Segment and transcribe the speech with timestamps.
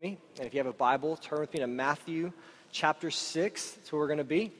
[0.00, 0.16] me.
[0.36, 2.30] And if you have a Bible, turn with me to Matthew
[2.70, 3.70] chapter 6.
[3.72, 4.52] That's where we're going to be.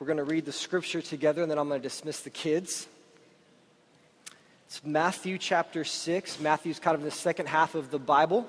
[0.00, 2.88] We're going to read the scripture together, and then I'm going to dismiss the kids.
[4.66, 6.40] It's Matthew chapter 6.
[6.40, 8.44] Matthew's kind of the second half of the Bible.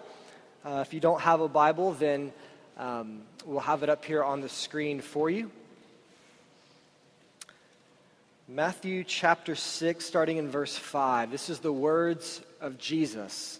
[0.66, 2.34] Uh, if you don't have a Bible, then
[2.76, 5.52] um, we'll have it up here on the screen for you.
[8.48, 11.30] Matthew chapter 6, starting in verse 5.
[11.30, 13.60] This is the words of Jesus.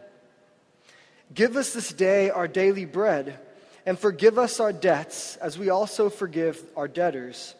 [1.33, 3.39] Give us this day our daily bread,
[3.85, 7.55] and forgive us our debts, as we also forgive our debtors.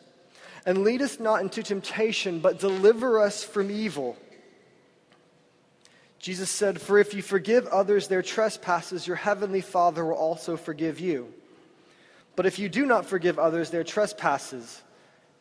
[0.65, 4.17] And lead us not into temptation, but deliver us from evil.
[6.19, 10.99] Jesus said, For if you forgive others their trespasses, your heavenly Father will also forgive
[10.99, 11.33] you.
[12.35, 14.81] But if you do not forgive others their trespasses,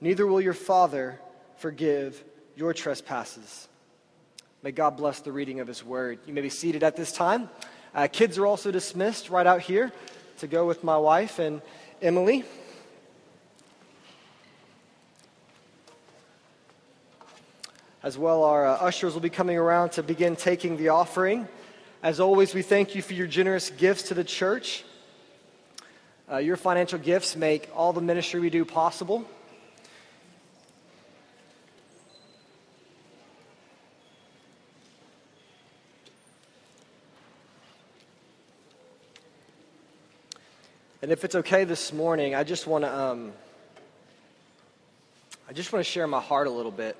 [0.01, 1.20] neither will your Father
[1.56, 2.23] forgive
[2.56, 3.69] your trespasses.
[4.62, 6.20] May God bless the reading of his word.
[6.27, 7.51] You may be seated at this time.
[7.92, 9.91] Uh, kids are also dismissed right out here
[10.38, 11.60] to go with my wife and
[12.00, 12.44] Emily.
[18.02, 21.48] As well, our uh, ushers will be coming around to begin taking the offering.
[22.02, 24.84] As always, we thank you for your generous gifts to the church.
[26.30, 29.24] Uh, your financial gifts make all the ministry we do possible.
[41.10, 43.32] And if it's okay this morning, I just want to um,
[45.48, 46.96] I just want to share my heart a little bit.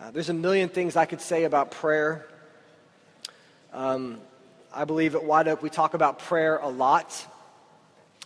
[0.00, 2.26] Uh, there's a million things I could say about prayer.
[3.74, 4.22] Um,
[4.72, 7.26] I believe at White Oak we talk about prayer a lot.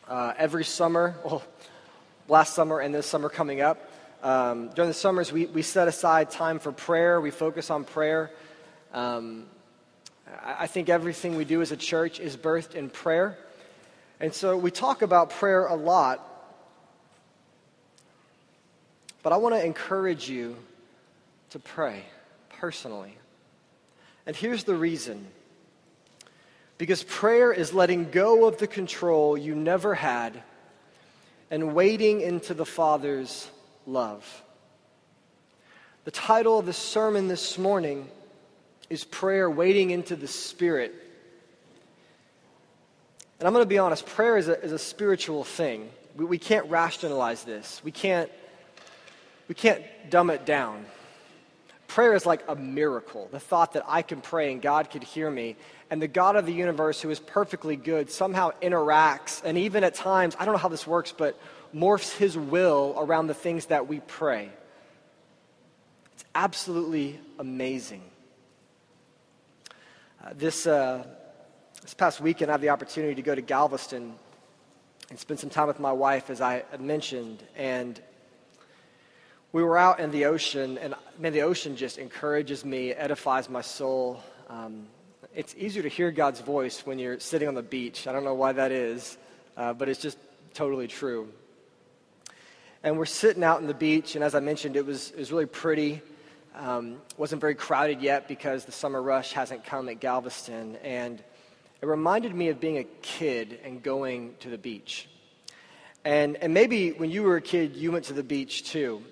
[0.06, 1.42] Uh, every summer, well,
[2.28, 3.90] last summer and this summer coming up.
[4.22, 7.20] Um, during the summers, we, we set aside time for prayer.
[7.20, 8.30] We focus on prayer.
[8.92, 9.46] Um,
[10.44, 13.36] I, I think everything we do as a church is birthed in prayer.
[14.20, 16.26] And so we talk about prayer a lot,
[19.22, 20.56] but I want to encourage you
[21.50, 22.04] to pray
[22.50, 23.16] personally.
[24.26, 25.26] And here's the reason
[26.76, 30.42] because prayer is letting go of the control you never had
[31.50, 33.50] and wading into the Father's
[33.86, 34.42] love.
[36.04, 38.08] The title of the sermon this morning
[38.88, 40.94] is Prayer Wading into the Spirit
[43.40, 45.88] and I'm going to be honest, prayer is a, is a spiritual thing.
[46.14, 48.30] We, we can't rationalize this, we can't,
[49.48, 50.84] we can't dumb it down.
[51.88, 53.28] Prayer is like a miracle.
[53.32, 55.56] The thought that I can pray and God could hear me,
[55.90, 59.94] and the God of the universe, who is perfectly good, somehow interacts, and even at
[59.94, 61.40] times, I don't know how this works, but
[61.74, 64.50] morphs his will around the things that we pray.
[66.12, 68.02] It's absolutely amazing.
[70.22, 71.06] Uh, this, uh,
[71.82, 74.14] this past weekend, I had the opportunity to go to Galveston
[75.08, 77.42] and spend some time with my wife, as I mentioned.
[77.56, 78.00] And
[79.52, 83.62] we were out in the ocean, and man, the ocean just encourages me, edifies my
[83.62, 84.22] soul.
[84.48, 84.86] Um,
[85.34, 88.06] it's easier to hear God's voice when you're sitting on the beach.
[88.06, 89.16] I don't know why that is,
[89.56, 90.18] uh, but it's just
[90.54, 91.28] totally true.
[92.82, 95.32] And we're sitting out on the beach, and as I mentioned, it was, it was
[95.32, 96.02] really pretty.
[96.54, 100.76] Um, wasn't very crowded yet because the summer rush hasn't come at Galveston.
[100.76, 101.22] And
[101.82, 105.08] it reminded me of being a kid and going to the beach.
[106.04, 109.02] And, and maybe when you were a kid, you went to the beach too.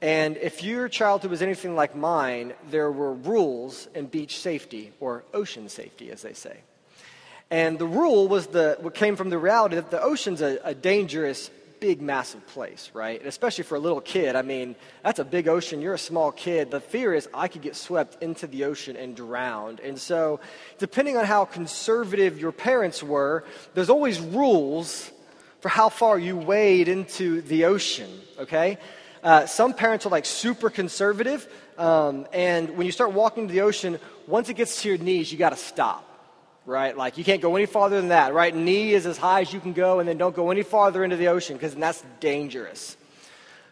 [0.00, 5.24] And if your childhood was anything like mine, there were rules in beach safety, or
[5.34, 6.58] ocean safety, as they say.
[7.50, 10.74] And the rule was the, what came from the reality that the ocean's a, a
[10.74, 11.50] dangerous
[11.80, 13.18] big, massive place, right?
[13.18, 14.36] And especially for a little kid.
[14.36, 15.80] I mean, that's a big ocean.
[15.80, 16.70] You're a small kid.
[16.70, 19.80] The fear is I could get swept into the ocean and drowned.
[19.80, 20.40] And so,
[20.78, 23.44] depending on how conservative your parents were,
[23.74, 25.10] there's always rules
[25.60, 28.78] for how far you wade into the ocean, okay?
[29.22, 33.62] Uh, some parents are like super conservative, um, and when you start walking to the
[33.62, 36.07] ocean, once it gets to your knees, you got to stop
[36.68, 36.96] right?
[36.96, 38.54] Like you can't go any farther than that, right?
[38.54, 41.16] Knee is as high as you can go, and then don't go any farther into
[41.16, 42.96] the ocean because that's dangerous.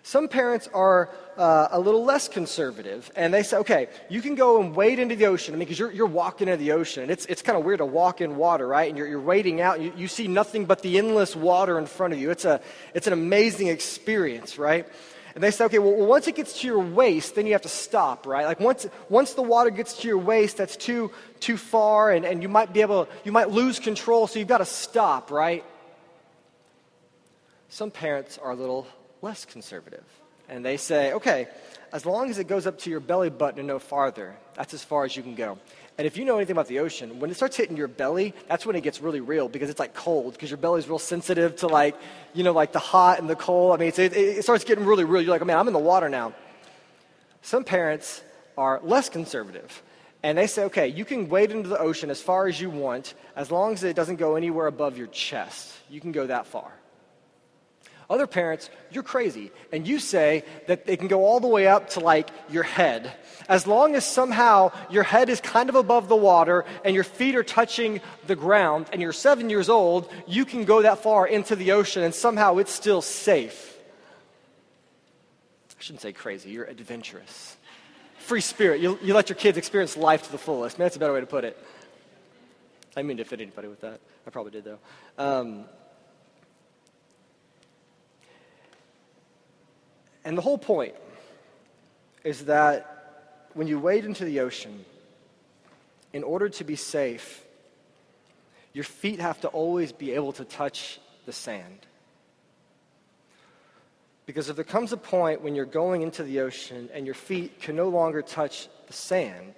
[0.03, 4.61] Some parents are uh, a little less conservative, and they say, okay, you can go
[4.61, 5.53] and wade into the ocean.
[5.53, 7.79] I mean, because you're, you're walking into the ocean, and it's, it's kind of weird
[7.79, 8.89] to walk in water, right?
[8.89, 12.15] And you're, you're wading out, you, you see nothing but the endless water in front
[12.15, 12.31] of you.
[12.31, 12.61] It's, a,
[12.95, 14.87] it's an amazing experience, right?
[15.37, 17.69] And they say, okay, well, once it gets to your waist, then you have to
[17.69, 18.47] stop, right?
[18.47, 21.11] Like once, once the water gets to your waist, that's too,
[21.41, 24.59] too far, and, and you might be able, you might lose control, so you've got
[24.59, 25.63] to stop, right?
[27.69, 28.87] Some parents are a little
[29.21, 30.07] less conservative,
[30.49, 31.49] and they say, okay,
[31.93, 34.83] as long as it goes up to your belly button and no farther, that's as
[34.83, 35.59] far as you can go.
[35.99, 38.67] And if you know anything about the ocean, when it starts hitting your belly, that's
[38.67, 41.69] when it gets really real because it's like cold because your belly's real sensitive to
[41.69, 41.97] like,
[42.35, 43.75] you know, like the hot and the cold.
[43.75, 45.23] I mean, it, it starts getting really real.
[45.23, 46.35] You're like, man, I'm in the water now.
[47.41, 48.23] Some parents
[48.59, 49.83] are less conservative.
[50.23, 53.15] And they say, okay, you can wade into the ocean as far as you want
[53.35, 55.73] as long as it doesn't go anywhere above your chest.
[55.89, 56.73] You can go that far.
[58.09, 59.51] Other parents, you're crazy.
[59.73, 63.13] And you say that they can go all the way up to like your head.
[63.49, 67.35] As long as somehow your head is kind of above the water and your feet
[67.35, 71.57] are touching the ground and you're seven years old, you can go that far into
[71.57, 73.77] the ocean and somehow it's still safe.
[75.79, 77.57] I shouldn't say crazy, you're adventurous.
[78.19, 78.81] Free spirit.
[78.81, 80.79] You, you let your kids experience life to the fullest.
[80.79, 81.57] Man, that's a better way to put it.
[82.93, 84.01] I didn't mean to offend anybody with that.
[84.27, 84.79] I probably did, though.
[85.19, 85.67] Um,
[90.27, 90.97] And the whole point
[92.25, 94.85] is that when you wade into the ocean,
[96.13, 97.45] in order to be safe,
[98.73, 101.87] your feet have to always be able to touch the sand.
[104.27, 107.61] Because if there comes a point when you're going into the ocean and your feet
[107.61, 109.55] can no longer touch the sand,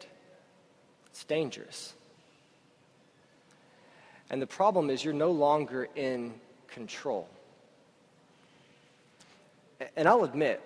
[1.07, 1.95] it's dangerous.
[4.29, 6.35] And the problem is you're no longer in
[6.67, 7.27] control.
[9.97, 10.61] And I'll admit,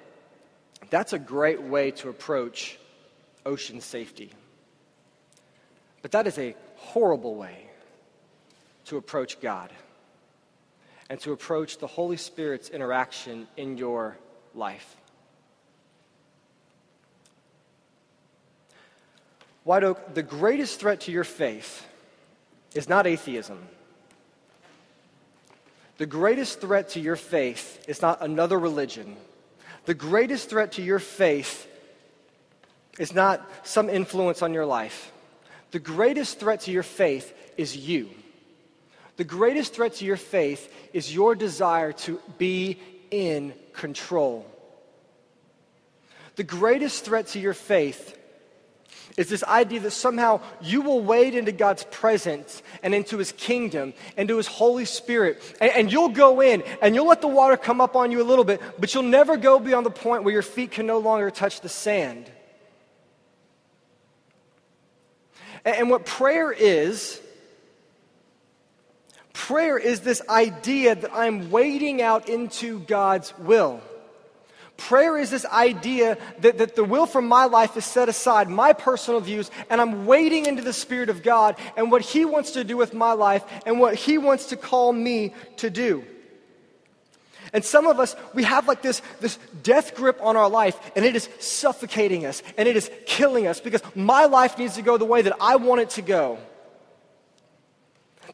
[0.90, 2.78] that's a great way to approach
[3.44, 4.32] ocean safety.
[6.00, 7.66] But that is a horrible way
[8.86, 9.70] to approach God
[11.08, 14.16] and to approach the Holy Spirit's interaction in your
[14.54, 14.96] life.
[19.64, 21.86] White Oak, the greatest threat to your faith
[22.74, 23.68] is not atheism.
[25.98, 29.16] The greatest threat to your faith is not another religion.
[29.84, 31.68] The greatest threat to your faith
[32.98, 35.12] is not some influence on your life.
[35.70, 38.10] The greatest threat to your faith is you.
[39.16, 42.78] The greatest threat to your faith is your desire to be
[43.10, 44.46] in control.
[46.36, 48.18] The greatest threat to your faith
[49.16, 53.92] is this idea that somehow you will wade into God's presence and into His kingdom,
[54.16, 57.56] and into His Holy Spirit, and, and, you'll go in and you'll let the water
[57.56, 60.32] come up on you a little bit, but you'll never go beyond the point where
[60.32, 62.30] your feet can no longer touch the sand.
[65.64, 67.20] And, and what prayer is,
[69.32, 73.82] prayer is this idea that I'm wading out into God's will.
[74.76, 78.72] Prayer is this idea that, that the will for my life is set aside, my
[78.72, 82.64] personal views, and I'm wading into the Spirit of God and what He wants to
[82.64, 86.04] do with my life and what He wants to call me to do.
[87.52, 91.04] And some of us, we have like this, this death grip on our life, and
[91.04, 94.96] it is suffocating us, and it is killing us because my life needs to go
[94.96, 96.38] the way that I want it to go.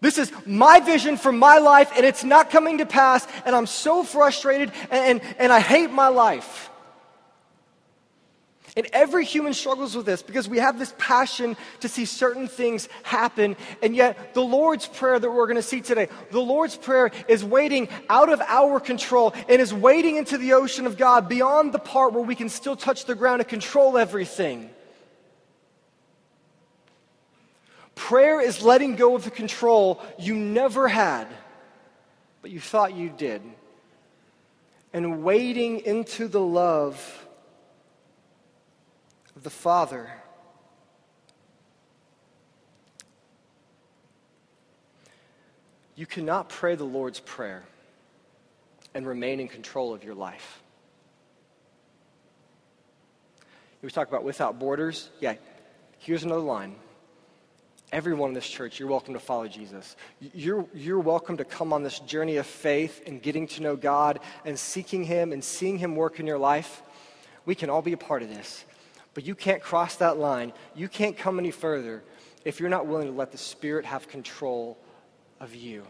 [0.00, 3.66] This is my vision for my life, and it's not coming to pass, and I'm
[3.66, 6.70] so frustrated, and, and, and, I hate my life.
[8.76, 12.88] And every human struggles with this because we have this passion to see certain things
[13.02, 17.10] happen, and yet the Lord's Prayer that we're going to see today, the Lord's Prayer
[17.26, 21.72] is waiting out of our control and is wading into the ocean of God beyond
[21.72, 24.70] the part where we can still touch the ground and control everything.
[27.98, 31.26] Prayer is letting go of the control you never had,
[32.42, 33.42] but you thought you did,
[34.92, 37.26] and wading into the love
[39.34, 40.08] of the Father.
[45.96, 47.64] You cannot pray the Lord's Prayer
[48.94, 50.62] and remain in control of your life.
[53.82, 55.10] We talk about without borders.
[55.18, 55.34] Yeah,
[55.98, 56.76] here's another line.
[57.90, 59.96] Everyone in this church, you're welcome to follow Jesus.
[60.20, 64.20] You're, you're welcome to come on this journey of faith and getting to know God
[64.44, 66.82] and seeking Him and seeing Him work in your life.
[67.46, 68.66] We can all be a part of this.
[69.14, 70.52] But you can't cross that line.
[70.74, 72.02] You can't come any further
[72.44, 74.76] if you're not willing to let the Spirit have control
[75.40, 75.86] of you.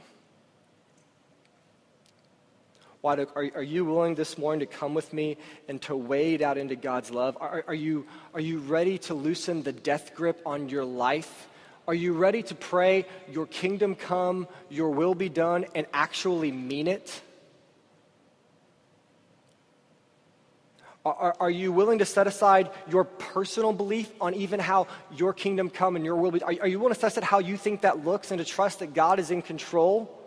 [3.00, 5.36] Why are, are you willing this morning to come with me
[5.66, 7.36] and to wade out into God's love?
[7.40, 11.48] Are, are, you, are you ready to loosen the death grip on your life?
[11.88, 16.86] Are you ready to pray, Your kingdom come, Your will be done, and actually mean
[16.86, 17.22] it?
[21.06, 25.70] Are, are, you willing to set aside your personal belief on even how your kingdom
[25.70, 26.42] come and your will be?
[26.42, 28.80] Are, are you willing to set aside how you think that looks and to trust
[28.80, 30.17] that God is in control?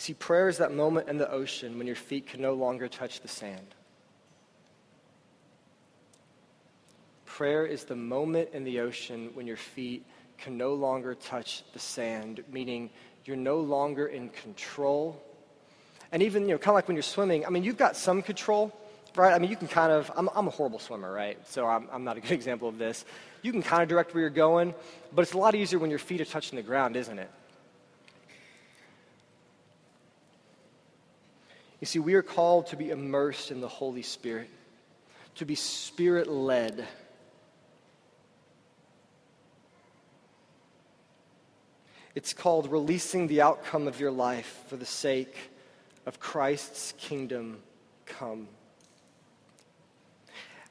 [0.00, 2.88] You see, prayer is that moment in the ocean when your feet can no longer
[2.88, 3.74] touch the sand.
[7.26, 10.06] Prayer is the moment in the ocean when your feet
[10.38, 12.88] can no longer touch the sand, meaning
[13.26, 15.22] you're no longer in control.
[16.12, 18.22] And even, you know, kind of like when you're swimming, I mean, you've got some
[18.22, 18.72] control,
[19.16, 19.34] right?
[19.34, 21.36] I mean, you can kind of, I'm, I'm a horrible swimmer, right?
[21.46, 23.04] So I'm, I'm not a good example of this.
[23.42, 24.72] You can kind of direct where you're going,
[25.12, 27.30] but it's a lot easier when your feet are touching the ground, isn't it?
[31.80, 34.50] You see, we are called to be immersed in the Holy Spirit,
[35.36, 36.86] to be spirit led.
[42.14, 45.34] It's called releasing the outcome of your life for the sake
[46.04, 47.62] of Christ's kingdom
[48.04, 48.48] come.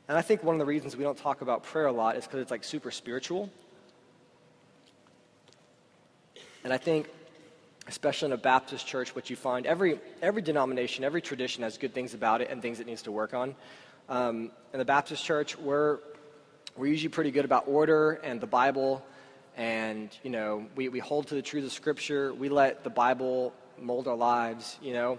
[0.08, 2.26] And I think one of the reasons we don't talk about prayer a lot is
[2.26, 3.50] because it's like super spiritual.
[6.64, 7.08] And I think
[7.90, 11.92] especially in a Baptist church, what you find every, every denomination, every tradition has good
[11.92, 13.56] things about it and things it needs to work on.
[14.08, 15.98] Um, in the Baptist church, we're,
[16.78, 19.04] we're usually pretty good about order and the Bible,
[19.58, 22.32] and, you know, we, we hold to the truth of Scripture.
[22.32, 25.18] We let the Bible mold our lives, you know.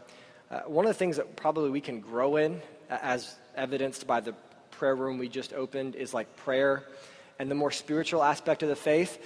[0.49, 4.33] Uh, one of the things that probably we can grow in, as evidenced by the
[4.71, 6.85] prayer room we just opened, is like prayer
[7.41, 9.19] and the more spiritual aspect of the faith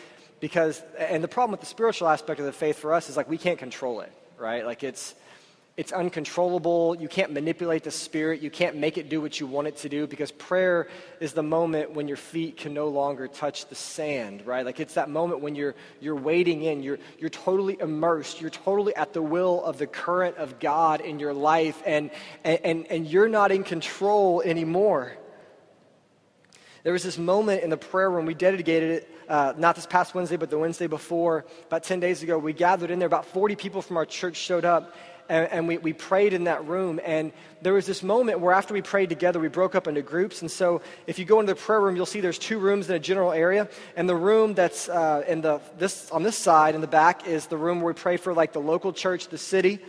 [0.44, 3.30] because and the problem with the spiritual aspect of the faith for us is like
[3.30, 4.64] we can't control it right?
[4.64, 5.14] Like it's
[5.76, 6.94] it's uncontrollable.
[7.00, 8.40] You can't manipulate the spirit.
[8.40, 10.86] You can't make it do what you want it to do because prayer
[11.18, 14.64] is the moment when your feet can no longer touch the sand right?
[14.64, 16.82] Like it's that moment when you're you're wading in.
[16.82, 18.40] You're you're totally immersed.
[18.40, 22.10] You're totally at the will of the current of god in your life and
[22.44, 25.16] and and you're not in control anymore.
[26.82, 28.26] There was this moment in the prayer room.
[28.26, 32.22] We dedicated it uh, not this past Wednesday, but the Wednesday before, about 10 days
[32.22, 33.06] ago, we gathered in there.
[33.06, 34.94] About 40 people from our church showed up,
[35.28, 37.00] and, and, we, we prayed in that room.
[37.04, 40.42] And there was this moment where after we prayed together, we broke up into groups.
[40.42, 42.96] And so if you go into the prayer room, you'll see there's two rooms in
[42.96, 43.68] a general area.
[43.96, 47.46] And the room that's uh, in the, this, on this side in the back is
[47.46, 49.80] the room where we pray for like the local church, the city.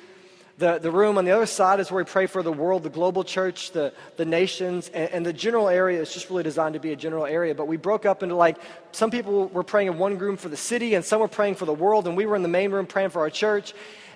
[0.57, 2.89] The, the room on the other side is where we pray for the world, the
[2.89, 6.79] global church, the, the nations, and, and, the general area is just really designed to
[6.79, 7.53] be a general area.
[7.53, 8.55] But we broke up into like
[8.93, 11.65] some people were praying in one room for the city, and some were praying for
[11.65, 13.73] the world, and we were in the main room praying for our church.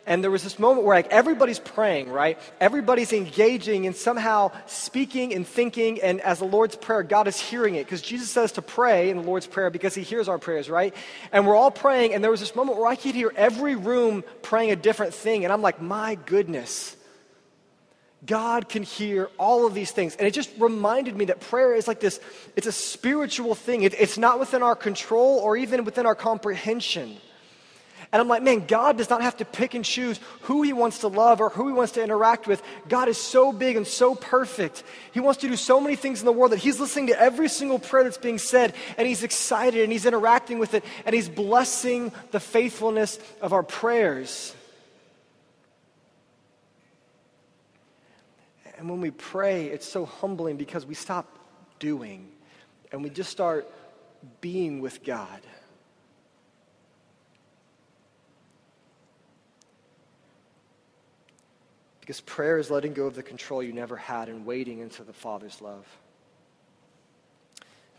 [0.10, 2.40] And there was this moment where like everybody's praying, right?
[2.60, 6.02] Everybody's engaging and somehow speaking and thinking.
[6.02, 9.18] And as the Lord's Prayer, God is hearing it because Jesus says to pray in
[9.18, 10.96] the Lord's Prayer because he hears our prayers, right?
[11.32, 12.16] And we're all praying.
[12.16, 15.44] And there was this moment where I could hear every room praying a different thing.
[15.44, 16.98] And I'm like, my goodness.
[18.26, 20.16] God can hear all of these things.
[20.16, 22.20] And it just reminded me that prayer is like this
[22.56, 23.84] it's a spiritual thing.
[23.84, 27.18] It, it's not within our control or even within our comprehension.
[28.12, 31.00] And I'm like, man, God does not have to pick and choose who he wants
[31.00, 32.64] to love or who he wants to interact with.
[32.88, 34.84] God is so big and so perfect.
[35.12, 37.48] He wants to do so many things in the world that he's listening to every
[37.48, 41.30] single prayer that's being said and he's excited and he's interacting with it and he's
[41.30, 44.56] blessing the faithfulness of our prayers.
[48.80, 51.28] And when we pray, it's so humbling because we stop
[51.78, 52.28] doing
[52.92, 53.70] and we just start
[54.42, 55.42] being with God.
[62.10, 65.14] Because prayer is letting go of the control you never had and wading into the
[65.14, 65.86] Father's love.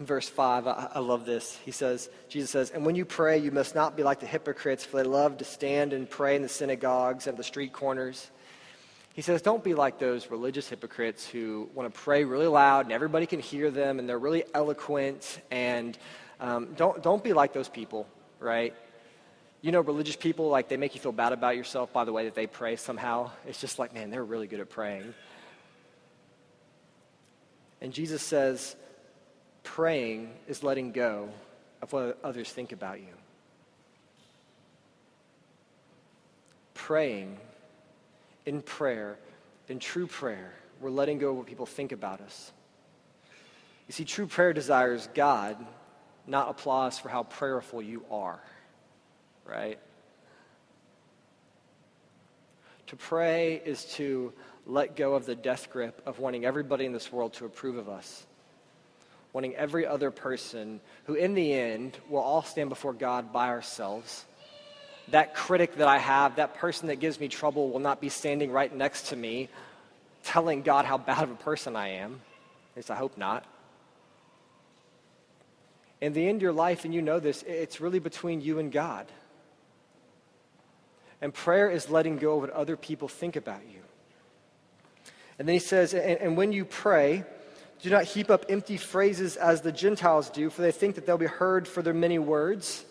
[0.01, 1.57] In verse 5, I, I, love this.
[1.65, 4.85] He says, Jesus says, And when you pray, you must not be like the hypocrites,
[4.85, 8.33] for they love to stand and pray in the synagogues and the street corners.
[9.15, 12.93] He says, Don't be like those religious hypocrites who want to pray really loud and
[12.93, 15.41] everybody can hear them and they're really eloquent.
[15.53, 15.97] And
[16.41, 18.09] um, don't, don't be like those people,
[18.41, 18.75] right?
[19.63, 22.25] You know, religious people, like, they make you feel bad about yourself by the way
[22.25, 23.31] that they pray somehow.
[23.47, 25.13] It's just like, man, they're really good at praying.
[27.83, 28.75] And Jesus says,
[29.63, 31.29] praying is letting go
[31.83, 33.15] of what others think about you.
[36.73, 37.37] Praying
[38.47, 39.19] in prayer,
[39.69, 42.51] in true prayer, we're letting go of what people think about us.
[43.87, 45.57] You see, true prayer desires God,
[46.27, 48.41] not applause for how prayerful you are,
[49.47, 49.79] right?
[52.89, 54.33] To pray is to
[54.67, 57.89] let go of the death grip of wanting everybody in this world to approve of
[57.89, 58.27] us,
[59.33, 64.25] wanting every other person who, in the end, will all stand before God by ourselves
[65.11, 68.51] that critic that I have, that person that gives me trouble, will not be standing
[68.51, 69.49] right next to me
[70.23, 72.21] telling God how bad of a person I am.
[72.73, 73.45] At least I hope not.
[76.01, 79.07] In the end your life, and you know this, it's really between you and God.
[81.21, 83.81] And prayer is letting go of what other people think about you.
[85.39, 87.25] And then he says, and, and when you pray,
[87.83, 91.19] do not heap up empty phrases as the Gentiles do, for they think that they'll
[91.19, 92.85] be heard for their many words.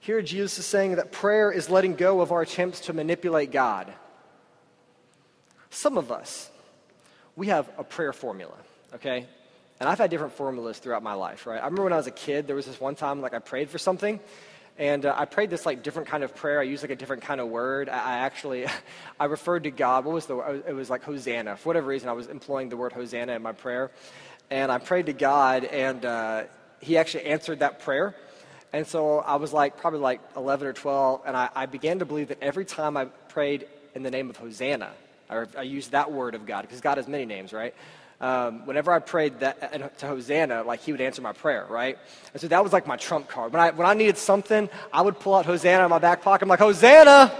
[0.00, 3.92] Here, Jesus is saying that prayer is letting go of our attempts to manipulate God.
[5.70, 6.50] Some of us,
[7.34, 8.54] we have a prayer formula,
[8.94, 9.26] okay?
[9.78, 11.60] And I've had different formulas throughout my life, right?
[11.60, 13.68] I remember when I was a kid, there was this one time, like, I prayed
[13.68, 14.20] for something,
[14.78, 16.60] and uh, I prayed this, like, different kind of prayer.
[16.60, 17.88] I used, like, a different kind of word.
[17.88, 18.66] I, I actually,
[19.20, 20.04] I referred to God.
[20.04, 21.56] What was the It was, like, Hosanna.
[21.56, 23.90] For whatever reason, I was employing the word Hosanna in my prayer.
[24.50, 26.44] And I prayed to God, and uh,
[26.80, 28.14] He actually answered that prayer.
[28.72, 32.04] And so I was like, probably like 11 or 12, and I, I began to
[32.04, 34.90] believe that every time I prayed in the name of Hosanna,
[35.30, 37.74] or I used that word of God, because God has many names, right?
[38.18, 41.98] Um, whenever I prayed that, uh, to Hosanna, like he would answer my prayer, right?
[42.32, 43.52] And so that was like my trump card.
[43.52, 46.44] When I, when I needed something, I would pull out Hosanna in my back pocket.
[46.44, 47.32] I'm like, Hosanna!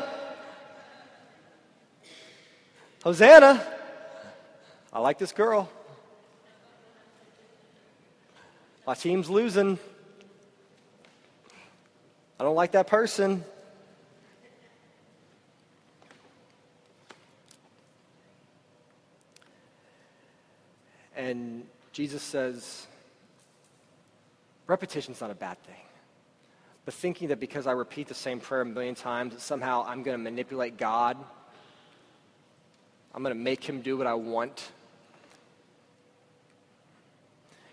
[3.02, 3.66] Hosanna!
[4.92, 5.71] I like this girl.
[8.86, 9.78] My team's losing.
[12.39, 13.45] I don't like that person.
[21.16, 22.86] And Jesus says,
[24.66, 25.74] repetition's not a bad thing.
[26.84, 30.02] But thinking that because I repeat the same prayer a million times, that somehow I'm
[30.02, 31.16] going to manipulate God,
[33.14, 34.70] I'm going to make him do what I want.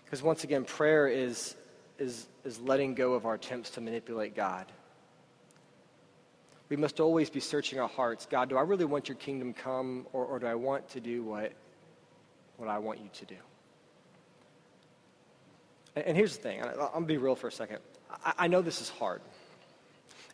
[0.04, 1.54] Because once again, prayer is
[1.98, 4.66] is, is letting go of our attempts to manipulate God.
[6.68, 8.26] We must always be searching our hearts.
[8.26, 11.22] God, do I really want your kingdom come, or, or do I want to do
[11.22, 11.52] what,
[12.56, 13.36] what I want you to do?
[15.96, 17.78] And, here's the thing I'm going to be real for a second.
[18.24, 19.20] I, I know this is hard.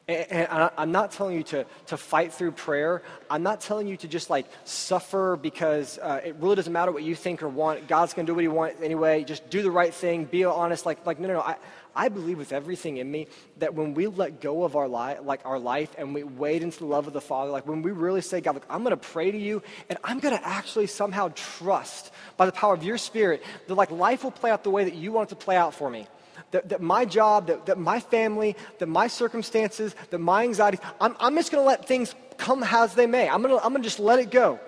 [0.08, 3.02] And, I'm not telling you to, to fight through prayer.
[3.28, 7.02] I'm not telling you to just like suffer because uh, it really doesn't matter what
[7.02, 7.86] you think or want.
[7.86, 9.22] God's going to do what he wants anyway.
[9.24, 10.24] Just do the right thing.
[10.24, 10.86] Be honest.
[10.86, 11.40] Like, like no, no, no.
[11.40, 11.56] I,
[11.94, 13.26] I believe with everything in me
[13.58, 16.80] that when we let go of our life, like our life, and we wade into
[16.80, 18.96] the love of the Father, like when we really say, God, look, I'm going to
[18.96, 22.98] pray to you, and I'm going to actually somehow trust by the power of your
[22.98, 25.56] Spirit that like life will play out the way that you want it to play
[25.56, 26.06] out for me
[26.52, 31.16] that, that my job, that, that my family, that my circumstances, that my anxieties, I'm,
[31.20, 33.28] I'm just going to let things come as they may.
[33.28, 34.58] I'm going I'm going to just let it go.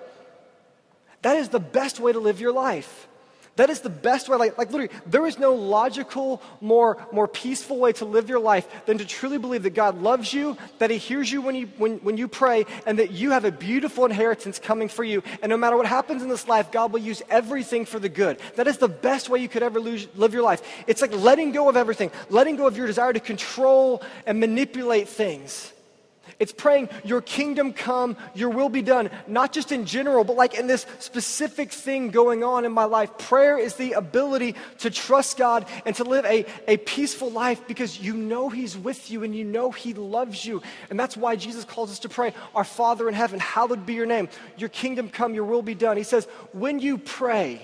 [1.23, 3.07] That is the best way to live your life.
[3.55, 4.37] That is the best way.
[4.37, 8.67] Like, like literally, there is no logical, more, more peaceful way to live your life
[8.87, 11.97] than to truly believe that God loves you, that He hears you when you, when,
[11.99, 15.21] when you pray, and that you have a beautiful inheritance coming for you.
[15.43, 18.39] And no matter what happens in this life, God will use everything for the good.
[18.55, 20.63] That is the best way you could ever lose, live your life.
[20.87, 25.09] It's like letting go of everything, letting go of your desire to control and manipulate
[25.09, 25.71] things.
[26.39, 30.55] It's praying, Your kingdom come, Your will be done, not just in general, but like
[30.55, 33.17] in this specific thing going on in my life.
[33.17, 37.99] Prayer is the ability to trust God and to live a, a peaceful life because
[37.99, 40.61] you know He's with you and you know He loves you.
[40.89, 44.05] And that's why Jesus calls us to pray, Our Father in heaven, hallowed be your
[44.05, 44.29] name.
[44.57, 45.97] Your kingdom come, Your will be done.
[45.97, 47.61] He says, When you pray,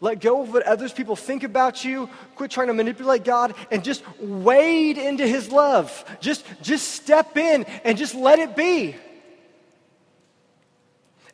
[0.00, 2.08] let go of what others people think about you.
[2.36, 6.04] Quit trying to manipulate God and just wade into His love.
[6.20, 8.94] Just, just step in and just let it be.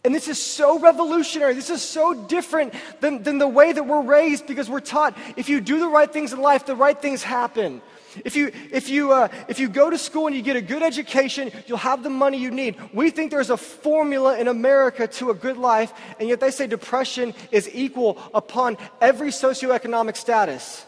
[0.05, 1.55] And this is so revolutionary.
[1.55, 5.48] This is so different than, than the way that we're raised because we're taught if
[5.48, 7.81] you do the right things in life, the right things happen.
[8.24, 10.83] If you, if, you, uh, if you go to school and you get a good
[10.83, 12.77] education, you'll have the money you need.
[12.92, 16.66] We think there's a formula in America to a good life, and yet they say
[16.66, 20.85] depression is equal upon every socioeconomic status.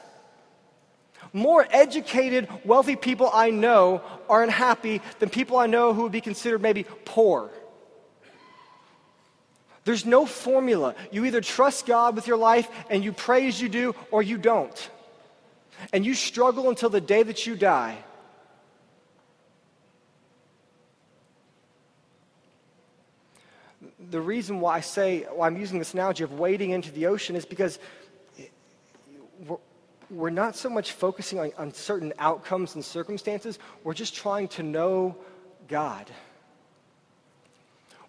[1.33, 6.21] More educated, wealthy people I know are unhappy than people I know who would be
[6.21, 7.51] considered maybe poor.
[9.85, 10.95] There's no formula.
[11.13, 14.39] You either trust God with your life and you pray as you do, or you
[14.39, 14.91] don't
[15.93, 17.99] and you struggle until the day that you die,
[24.11, 27.37] the reason why I say, why I'm using this analogy of wading into the ocean
[27.37, 27.79] is because
[30.11, 34.63] we're, not so much focusing on, on certain outcomes and circumstances, we're just trying to
[34.63, 35.17] know
[35.69, 36.11] God.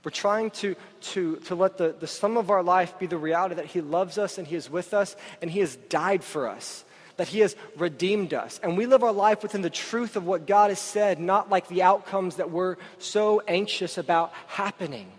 [0.04, 3.56] We're trying to, to, to let the, the sum of our life be the reality
[3.56, 6.86] that He loves us and He is with us and He has died for us
[7.18, 8.60] that He has redeemed us.
[8.64, 11.68] And we live our life within the truth of what God has said, not like
[11.68, 15.12] the outcomes that we're so anxious about happening.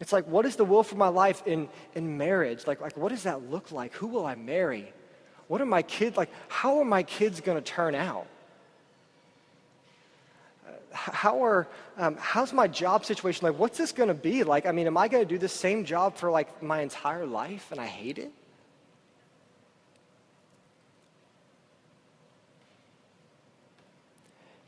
[0.00, 2.66] It's like, what is the will for my life in, in marriage?
[2.66, 3.94] Like, like, what does that look like?
[3.94, 4.92] Who will I marry?
[5.48, 6.30] What are my kids like?
[6.48, 8.26] How are my kids going to turn out?
[10.92, 13.46] How are, um, how's my job situation?
[13.46, 14.44] Like, what's this going to be?
[14.44, 17.26] Like, I mean, am I going to do the same job for like my entire
[17.26, 18.32] life and I hate it?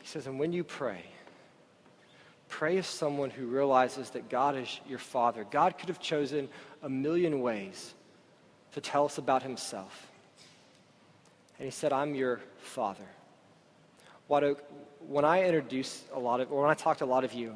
[0.09, 1.05] Says, and when you pray,
[2.49, 5.47] pray as someone who realizes that God is your Father.
[5.51, 6.49] God could have chosen
[6.83, 7.95] a million ways
[8.73, 10.11] to tell us about Himself.
[11.59, 13.05] And He said, I'm your Father.
[14.29, 17.55] When I introduce a lot of, or when I talk to a lot of you,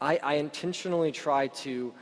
[0.00, 1.92] I, I intentionally try to,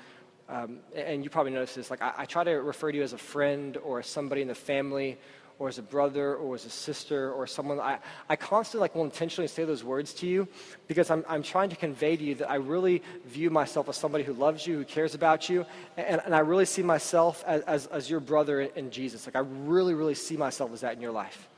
[0.48, 3.12] um, and you probably notice this, like I, I try to refer to you as
[3.12, 5.18] a friend or somebody in the family
[5.60, 7.78] or as a brother or as a sister or someone.
[7.78, 7.98] I,
[8.30, 10.48] I constantly like will intentionally say those words to you
[10.88, 14.24] because I'm, I'm trying to convey to you that I really view myself as somebody
[14.24, 15.66] who loves you, who cares about you,
[15.98, 19.26] and, and I really see myself as, as, as your brother in Jesus.
[19.26, 21.49] Like I really, really see myself as that in your life.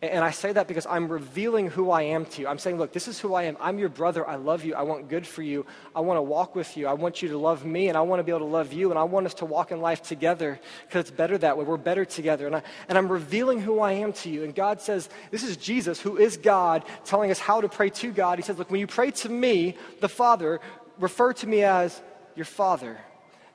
[0.00, 2.46] And I say that because I'm revealing who I am to you.
[2.46, 3.56] I'm saying, look, this is who I am.
[3.60, 4.24] I'm your brother.
[4.28, 4.76] I love you.
[4.76, 5.66] I want good for you.
[5.92, 6.86] I want to walk with you.
[6.86, 8.90] I want you to love me, and I want to be able to love you.
[8.90, 11.64] And I want us to walk in life together because it's better that way.
[11.64, 12.46] We're better together.
[12.46, 14.44] And, I, and I'm revealing who I am to you.
[14.44, 18.12] And God says, this is Jesus, who is God, telling us how to pray to
[18.12, 18.38] God.
[18.38, 20.60] He says, look, when you pray to me, the Father,
[21.00, 22.00] refer to me as
[22.36, 22.98] your Father.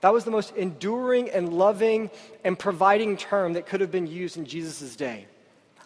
[0.01, 2.12] That was the most enduring and loving
[2.43, 5.27] and providing term that could have been used in Jesus' day.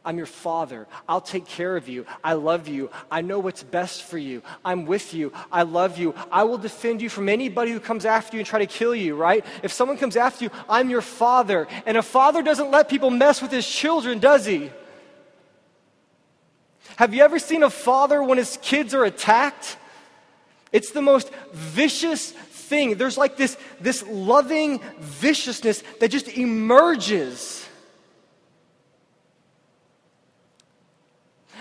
[0.08, 0.88] I'm your father.
[1.10, 2.06] I'll take care of you.
[2.24, 2.89] I love you.
[3.12, 4.41] I know what's best for you.
[4.63, 5.34] I'm with you.
[5.52, 6.15] I love you.
[6.32, 9.17] I will defend you from anybody who comes after you and try to kill you,
[9.17, 9.46] right?
[9.63, 11.67] If someone comes after you, I'm your father.
[11.86, 14.72] And a father doesn't let people mess with his children, does he?
[16.96, 19.76] Have you ever seen a father when his kids are attacked?
[20.72, 22.96] It's the most vicious thing.
[22.96, 27.67] There's like this, this loving viciousness that just emerges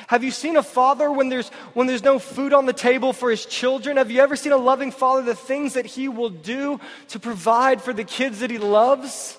[0.07, 3.31] Have you seen a father when there's, when there's no food on the table for
[3.31, 3.97] his children?
[3.97, 7.83] Have you ever seen a loving father, the things that he will do to provide
[7.83, 9.37] for the kids that he loves?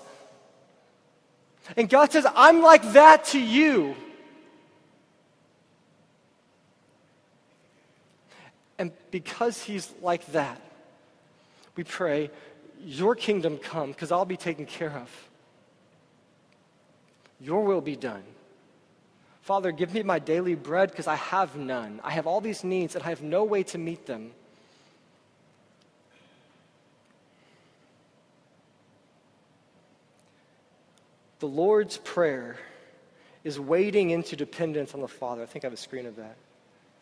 [1.78, 3.96] And God says, I'm like that to you.
[8.78, 10.62] And because he's like that,
[11.76, 12.30] we pray,
[12.84, 15.30] Your kingdom come, because I'll be taken care of.
[17.40, 18.24] Your will be done.
[19.48, 22.02] Father, give me my daily bread because I have none.
[22.04, 24.32] I have all these needs and I have no way to meet them.
[31.40, 32.58] The Lord's Prayer
[33.46, 35.44] is wading into dependence on the Father.
[35.44, 36.36] I think I have a screen of that.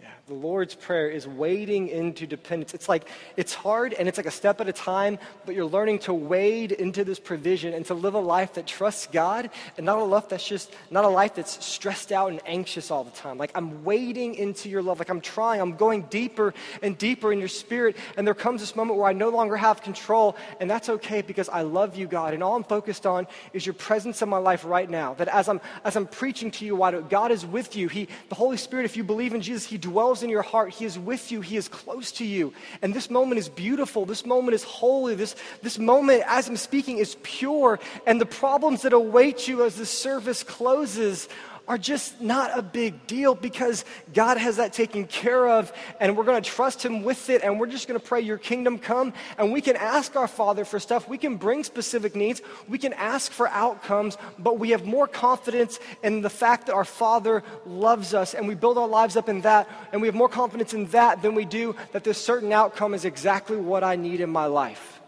[0.01, 2.73] Yeah, the Lord's Prayer is wading into dependence.
[2.73, 5.99] It's like, it's hard and it's like a step at a time, but you're learning
[5.99, 9.97] to wade into this provision and to live a life that trusts God and not
[9.97, 13.37] a life that's just, not a life that's stressed out and anxious all the time.
[13.37, 14.99] Like, I'm wading into your love.
[14.99, 16.53] Like, I'm trying, I'm going deeper
[16.83, 17.95] and deeper in your spirit.
[18.17, 21.47] And there comes this moment where I no longer have control, and that's okay because
[21.47, 22.33] I love you, God.
[22.33, 25.13] And all I'm focused on is your presence in my life right now.
[25.13, 27.87] That as I'm, as I'm preaching to you, why God is with you.
[27.87, 30.73] He, the Holy Spirit, if you believe in Jesus, He dwells in your heart.
[30.73, 31.41] He is with you.
[31.41, 32.53] He is close to you.
[32.81, 34.05] And this moment is beautiful.
[34.05, 35.15] This moment is holy.
[35.15, 37.79] This, this moment, as I'm speaking, is pure.
[38.05, 41.29] And the problems that await you as the service closes
[41.67, 46.23] are just not a big deal because God has that taken care of and we're
[46.23, 49.13] going to trust Him with it and we're just going to pray, Your kingdom come.
[49.37, 51.07] And we can ask our Father for stuff.
[51.07, 52.41] We can bring specific needs.
[52.67, 56.85] We can ask for outcomes, but we have more confidence in the fact that our
[56.85, 59.67] Father loves us and we build our lives up in that.
[59.91, 63.05] And we have more confidence in that than we do that this certain outcome is
[63.05, 65.01] exactly what I need in my life.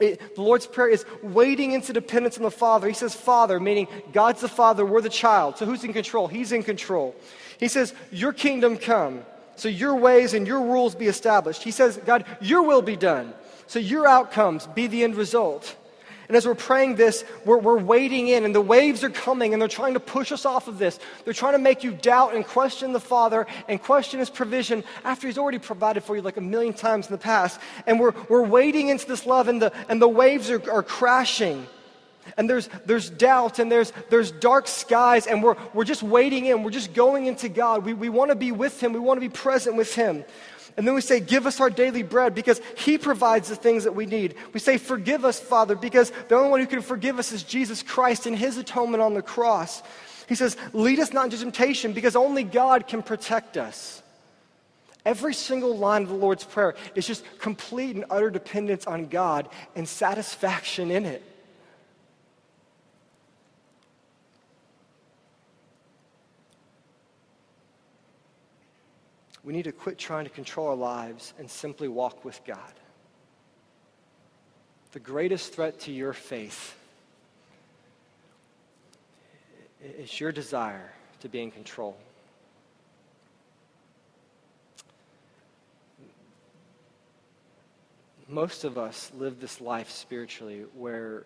[0.00, 2.88] It, the Lord's Prayer is wading into dependence on the Father.
[2.88, 5.56] He says, Father, meaning God's the Father, we're the child.
[5.58, 6.26] So who's in control?
[6.26, 7.14] He's in control.
[7.58, 9.24] He says, Your kingdom come.
[9.56, 11.62] So your ways and your rules be established.
[11.62, 13.32] He says, God, your will be done.
[13.66, 15.76] So your outcomes be the end result.
[16.28, 19.60] And as we're praying this, we're, we're wading in, and the waves are coming, and
[19.60, 20.98] they're trying to push us off of this.
[21.24, 25.26] They're trying to make you doubt and question the Father and question His provision after
[25.26, 27.60] He's already provided for you like a million times in the past.
[27.86, 31.66] And we're, we're wading into this love, and the, and the waves are, are crashing.
[32.36, 36.62] And there's, there's doubt and there's, there's dark skies, and we're, we're just wading in.
[36.62, 37.84] We're just going into God.
[37.84, 40.24] We, we want to be with Him, we want to be present with Him.
[40.76, 43.94] And then we say, Give us our daily bread because He provides the things that
[43.94, 44.34] we need.
[44.52, 47.82] We say, Forgive us, Father, because the only one who can forgive us is Jesus
[47.82, 49.82] Christ and His atonement on the cross.
[50.28, 54.02] He says, Lead us not into temptation because only God can protect us.
[55.04, 59.48] Every single line of the Lord's Prayer is just complete and utter dependence on God
[59.76, 61.22] and satisfaction in it.
[69.44, 72.72] We need to quit trying to control our lives and simply walk with God.
[74.92, 76.74] The greatest threat to your faith
[79.98, 81.96] is your desire to be in control.
[88.28, 91.24] Most of us live this life spiritually where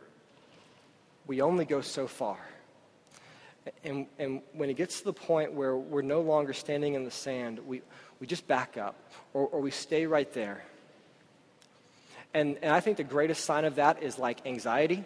[1.26, 2.38] we only go so far.
[3.84, 7.10] And, and when it gets to the point where we're no longer standing in the
[7.10, 7.82] sand, we,
[8.20, 8.96] we just back up
[9.34, 10.62] or, or we stay right there.
[12.34, 15.04] And, and I think the greatest sign of that is like anxiety,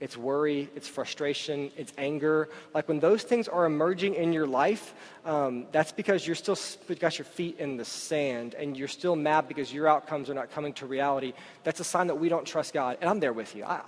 [0.00, 2.48] it's worry, it's frustration, it's anger.
[2.74, 4.92] Like when those things are emerging in your life,
[5.24, 6.58] um, that's because you're still
[6.98, 10.50] got your feet in the sand and you're still mad because your outcomes are not
[10.50, 11.32] coming to reality.
[11.62, 12.98] That's a sign that we don't trust God.
[13.00, 13.64] And I'm there with you.
[13.64, 13.82] I,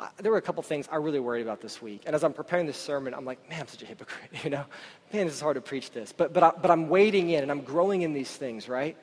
[0.00, 2.02] I, there were a couple things I really worried about this week.
[2.06, 4.64] And as I'm preparing this sermon, I'm like, man, I'm such a hypocrite, you know?
[5.12, 6.12] Man, this is hard to preach this.
[6.12, 8.96] But, but, I, but I'm wading in and I'm growing in these things, right?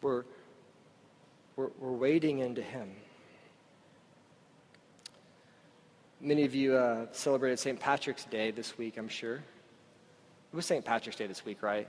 [0.00, 0.24] We're,
[1.56, 2.90] we're, we're wading into Him.
[6.22, 7.78] Many of you uh, celebrated St.
[7.78, 9.42] Patrick's Day this week, I'm sure.
[10.52, 10.84] It was St.
[10.84, 11.86] Patrick's Day this week, right?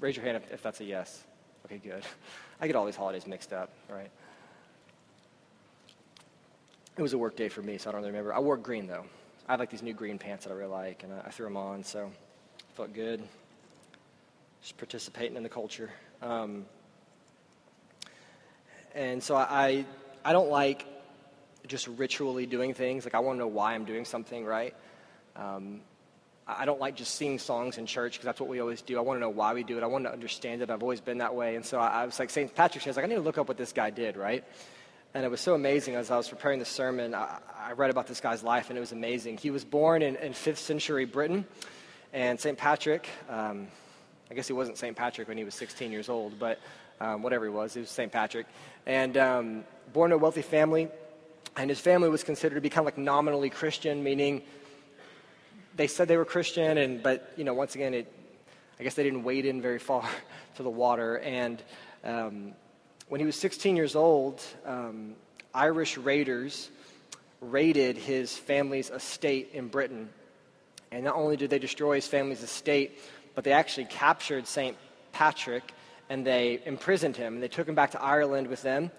[0.00, 1.24] Raise your hand if, if that's a yes.
[1.64, 2.02] Okay, good.
[2.60, 4.10] I get all these holidays mixed up, right?
[6.96, 8.34] It was a work day for me, so I don't really remember.
[8.34, 9.04] I wore green, though.
[9.48, 11.46] I have like these new green pants that I really like, and I, I threw
[11.46, 13.22] them on, so I felt good.
[14.62, 15.90] Just participating in the culture.
[16.22, 16.66] Um,
[18.94, 19.84] and so I,
[20.24, 20.84] I don't like
[21.68, 23.04] just ritually doing things.
[23.04, 24.74] Like, I want to know why I'm doing something, right?
[25.36, 25.82] Um,
[26.48, 28.98] I don't like just singing songs in church because that's what we always do.
[28.98, 29.82] I want to know why we do it.
[29.82, 30.70] I want to understand it.
[30.70, 31.56] I've always been that way.
[31.56, 32.54] And so I, I was like, St.
[32.54, 34.44] Patrick says, like, I need to look up what this guy did, right?
[35.12, 37.14] And it was so amazing as I was preparing the sermon.
[37.14, 39.38] I, I read about this guy's life, and it was amazing.
[39.38, 41.46] He was born in, in 5th century Britain,
[42.12, 42.56] and St.
[42.56, 43.66] Patrick, um,
[44.30, 44.96] I guess he wasn't St.
[44.96, 46.60] Patrick when he was 16 years old, but
[47.00, 48.12] um, whatever he was, he was St.
[48.12, 48.46] Patrick.
[48.86, 50.88] And um, born to a wealthy family,
[51.56, 54.42] and his family was considered to be kind of like nominally Christian, meaning
[55.76, 58.12] they said they were Christian, and but you know, once again, it,
[58.80, 60.08] I guess they didn't wade in very far
[60.56, 61.18] to the water.
[61.18, 61.62] And
[62.02, 62.52] um,
[63.08, 65.14] when he was 16 years old, um,
[65.54, 66.70] Irish raiders
[67.40, 70.08] raided his family's estate in Britain.
[70.90, 72.98] And not only did they destroy his family's estate,
[73.34, 74.76] but they actually captured St.
[75.12, 75.72] Patrick
[76.08, 77.34] and they imprisoned him.
[77.34, 78.90] And they took him back to Ireland with them.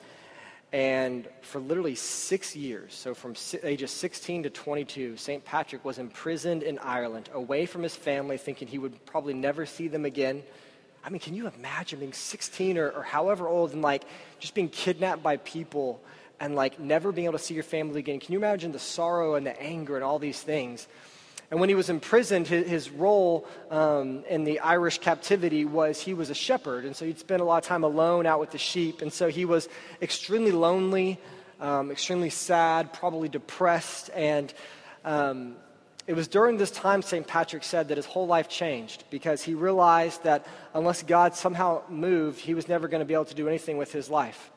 [0.74, 5.46] And for literally six years, so from ages 16 to 22, St.
[5.46, 9.88] Patrick was imprisoned in Ireland, away from his family, thinking he would probably never see
[9.88, 10.44] them again.
[11.06, 14.04] I mean, can you imagine being 16 or, or however old and like
[14.40, 16.02] just being kidnapped by people
[16.38, 18.20] and like never being able to see your family again?
[18.20, 20.86] Can you imagine the sorrow and the anger and all these things?
[21.50, 26.14] And when he was imprisoned, his, his role um, in the Irish captivity was he
[26.14, 26.84] was a shepherd.
[26.84, 29.02] And so he'd spend a lot of time alone out with the sheep.
[29.02, 29.70] And so he was
[30.02, 31.20] extremely lonely,
[31.62, 34.10] um, extremely sad, probably depressed.
[34.14, 34.54] And
[35.06, 35.56] um,
[36.08, 37.28] It was during this time, St.
[37.28, 42.40] Patrick said, that his whole life changed because he realized that unless God somehow moved,
[42.40, 44.50] he was never going to be able to do anything with his life.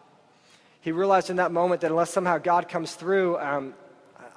[0.80, 3.74] He realized in that moment that unless somehow God comes through, um,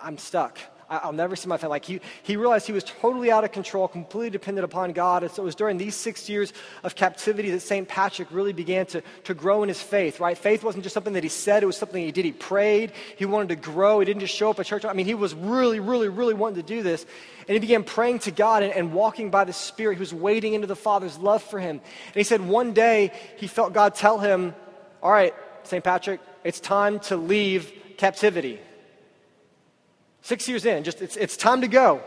[0.02, 0.58] I'm stuck.
[0.89, 1.72] I'll never see my family.
[1.72, 5.24] Like he, he realized he was totally out of control, completely dependent upon God.
[5.24, 7.88] And so it was during these six years of captivity that St.
[7.88, 10.38] Patrick really began to, to grow in his faith, right?
[10.38, 12.26] Faith wasn't just something that he said, it was something he did.
[12.26, 14.00] He prayed, he wanted to grow.
[14.00, 14.86] He didn't just show up at church.
[14.86, 17.06] I mean, he was really, really, really wanting to do this.
[17.48, 19.96] And he began praying to God and, and walking by the Spirit.
[19.96, 21.82] He was wading into the Father's love for him.
[22.08, 24.56] And he said one day he felt God tell him,
[25.02, 25.84] All right, St.
[25.84, 28.60] Patrick, it's time to leave captivity.
[30.24, 32.02] Six years in, just it's, it's time to go.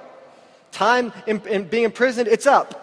[0.72, 2.82] Time in, in being imprisoned, it's up.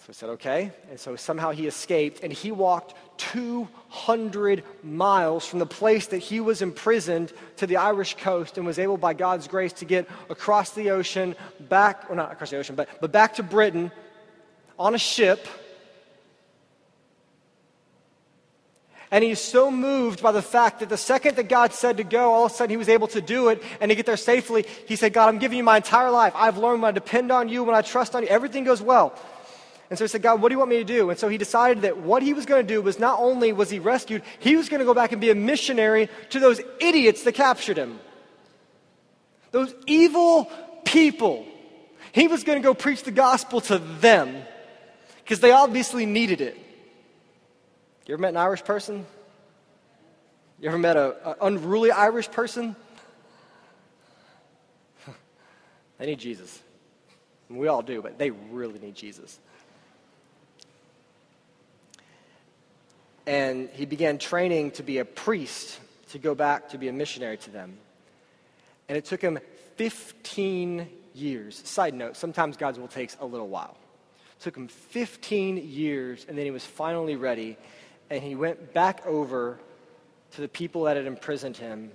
[0.00, 0.70] So I said, okay.
[0.90, 6.40] And so somehow he escaped and he walked 200 miles from the place that he
[6.40, 10.72] was imprisoned to the Irish coast and was able, by God's grace, to get across
[10.72, 13.90] the ocean, back, or not across the ocean, but, but back to Britain
[14.78, 15.48] on a ship
[19.10, 22.32] And he's so moved by the fact that the second that God said to go,
[22.32, 24.66] all of a sudden he was able to do it and to get there safely.
[24.86, 26.32] He said, God, I'm giving you my entire life.
[26.34, 29.16] I've learned when I depend on you, when I trust on you, everything goes well.
[29.88, 31.10] And so he said, God, what do you want me to do?
[31.10, 33.70] And so he decided that what he was going to do was not only was
[33.70, 37.22] he rescued, he was going to go back and be a missionary to those idiots
[37.22, 38.00] that captured him.
[39.52, 40.50] Those evil
[40.84, 41.46] people.
[42.10, 44.42] He was going to go preach the gospel to them
[45.22, 46.58] because they obviously needed it.
[48.06, 49.04] You ever met an Irish person?
[50.60, 52.76] You ever met an unruly Irish person?
[55.98, 56.60] they need Jesus.
[57.50, 59.40] we all do, but they really need Jesus.
[63.26, 67.38] And he began training to be a priest to go back to be a missionary
[67.38, 67.76] to them.
[68.88, 69.40] And it took him
[69.74, 71.60] 15 years.
[71.68, 73.76] Side note, sometimes God's will takes a little while.
[74.38, 77.56] It took him 15 years, and then he was finally ready
[78.10, 79.58] and he went back over
[80.32, 81.90] to the people that had imprisoned him,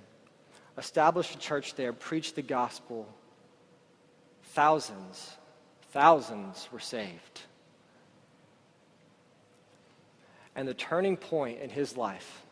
[0.76, 3.08] established a church there, preached the gospel.
[4.44, 5.30] Thousands,
[5.92, 7.40] thousands were saved.
[10.54, 12.42] And the turning point in his life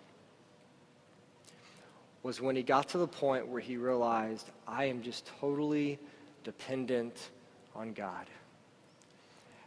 [2.23, 5.99] was when he got to the point where he realized, I am just totally
[6.45, 7.31] dependent
[7.75, 8.27] on God.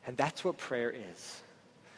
[0.06, 1.42] And that's what prayer is.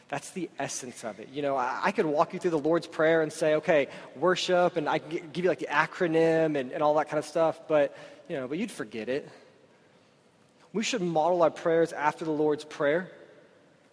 [0.08, 1.30] That's the essence of it.
[1.32, 4.76] You know, I, I, could walk you through the Lord's Prayer and say, okay, worship,
[4.76, 7.96] and I give you like the acronym and, and all that kind of stuff, but,
[8.28, 9.28] you know, but you'd forget it.
[10.72, 13.10] We should model our prayers after the Lord's Prayer.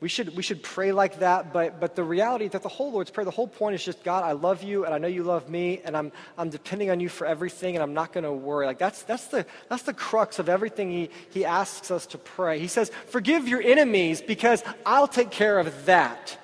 [0.04, 3.10] We should, we should pray like that, but, but the reality that the whole Lord's
[3.10, 5.50] Prayer, the whole point is just, God, I love you, and I know you love
[5.50, 8.66] me, and I'm, I'm depending on you for everything, and I'm not going to worry.
[8.66, 12.60] Like, that's, that's, the, that's the crux of everything he, he asks us to pray.
[12.60, 16.38] He says, Forgive your enemies because I'll take care of that.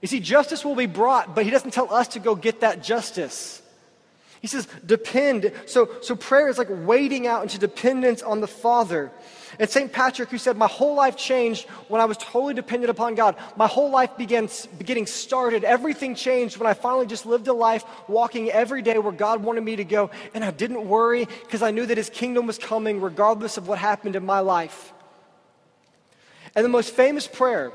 [0.00, 2.82] You see, justice will be brought, but he doesn't tell us to go get that
[2.82, 3.60] justice.
[4.40, 5.52] He says, depend.
[5.66, 9.10] So, so prayer is like wading out into dependence on the Father.
[9.58, 9.92] And St.
[9.92, 13.36] Patrick, who said, My whole life changed when I was totally dependent upon God.
[13.56, 14.48] My whole life began
[14.84, 15.64] getting started.
[15.64, 19.62] Everything changed when I finally just lived a life walking every day where God wanted
[19.62, 20.10] me to go.
[20.34, 23.78] And I didn't worry because I knew that His kingdom was coming regardless of what
[23.78, 24.92] happened in my life.
[26.54, 27.72] And the most famous prayer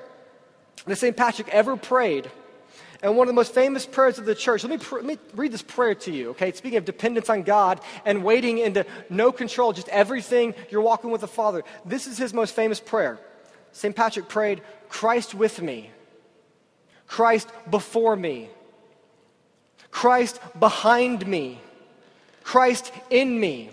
[0.86, 1.16] that St.
[1.16, 2.30] Patrick ever prayed
[3.02, 4.64] and one of the most famous prayers of the church.
[4.64, 6.52] Let me, pr- let me read this prayer to you, okay?
[6.52, 11.22] Speaking of dependence on God and waiting into no control, just everything, you're walking with
[11.22, 11.64] the Father.
[11.86, 13.20] This is his most famous prayer.
[13.72, 13.96] St.
[13.96, 15.92] Patrick prayed, Christ with me,
[17.08, 18.50] Christ before me,
[19.92, 21.62] Christ behind me,
[22.44, 23.70] Christ in me,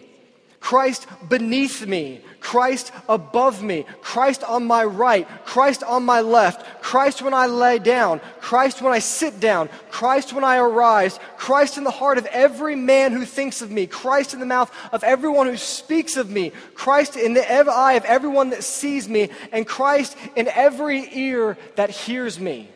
[0.60, 7.22] Christ beneath me, Christ above me, Christ on my right, Christ on my left, Christ
[7.22, 11.84] when I lay down, Christ when I sit down, Christ when I arise, Christ in
[11.84, 15.46] the heart of every man who thinks of me, Christ in the mouth of everyone
[15.46, 20.16] who speaks of me, Christ in the eye of everyone that sees me, and Christ
[20.36, 22.70] in every ear that hears me.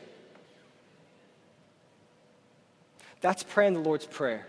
[3.21, 4.47] That's praying the Lord's Prayer.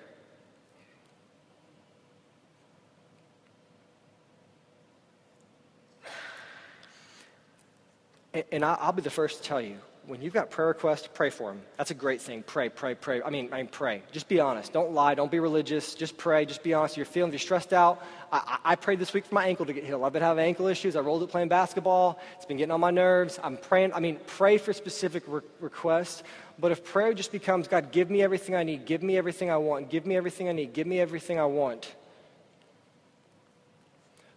[8.51, 11.51] And I'll be the first to tell you, when you've got prayer requests, pray for
[11.51, 11.61] them.
[11.77, 12.43] That's a great thing.
[12.43, 13.21] Pray, pray, pray.
[13.21, 14.01] I mean, I mean, pray.
[14.11, 14.73] Just be honest.
[14.73, 15.13] Don't lie.
[15.13, 15.93] Don't be religious.
[15.93, 16.45] Just pray.
[16.45, 16.97] Just be honest.
[16.97, 18.03] You're feeling, you're stressed out.
[18.31, 20.03] I, I prayed this week for my ankle to get healed.
[20.03, 20.95] I've been having ankle issues.
[20.95, 22.19] I rolled it playing basketball.
[22.35, 23.39] It's been getting on my nerves.
[23.43, 23.93] I'm praying.
[23.93, 26.23] I mean, pray for specific re- requests.
[26.57, 29.57] But if prayer just becomes, God, give me everything I need, give me everything I
[29.57, 31.93] want, give me everything I need, give me everything I want,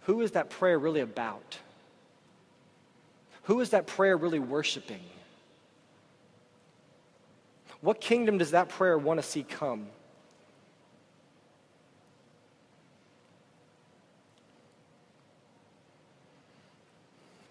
[0.03, 1.59] who is that prayer really about?
[3.45, 5.01] Who is that prayer really worshiping?
[7.81, 9.89] What kingdom does that prayer want to see come?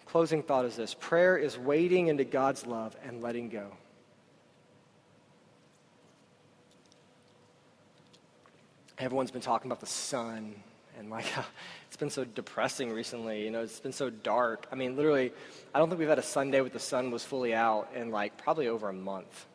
[0.08, 3.66] Closing thought is this prayer is wading into God's love and letting go.
[9.00, 10.56] Everyone's been talking about the sun
[10.98, 11.26] and like
[11.94, 14.66] it's been so depressing recently you know it's been so dark.
[14.72, 15.32] I mean literally
[15.76, 18.36] i don't think we've had a sunday with the sun was fully out in like
[18.36, 19.46] probably over a month.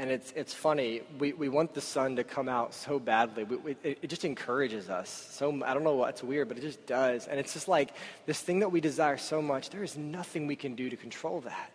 [0.00, 3.44] And it's, it's funny we, we want the sun to come out so badly.
[3.44, 5.28] We, we, it, it just encourages us.
[5.30, 7.28] So i don't know what's weird but it just does.
[7.28, 7.94] And it's just like
[8.26, 11.42] this thing that we desire so much there is nothing we can do to control
[11.42, 11.70] that.